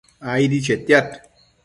[0.31, 1.13] aidi chetiad